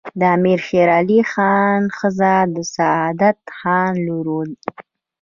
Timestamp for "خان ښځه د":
1.31-2.55